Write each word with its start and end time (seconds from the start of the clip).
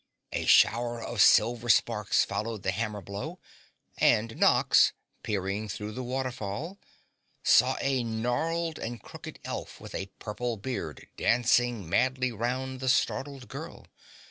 A 0.33 0.47
shower 0.47 0.99
of 0.99 1.21
silver 1.21 1.69
sparks 1.69 2.25
followed 2.25 2.63
the 2.63 2.71
hammer 2.71 3.03
blow, 3.03 3.37
and 3.99 4.35
Nox, 4.35 4.93
peering 5.21 5.69
through 5.69 5.91
the 5.91 6.01
waterfall 6.01 6.79
saw 7.43 7.77
a 7.79 8.03
gnarled 8.03 8.79
and 8.79 8.99
crooked 8.99 9.37
elf 9.45 9.79
with 9.79 9.93
a 9.93 10.07
purple 10.17 10.57
beard 10.57 11.05
dancing 11.17 11.87
madly 11.87 12.31
round 12.31 12.79
the 12.79 12.89
startled 12.89 13.47
girl. 13.47 13.85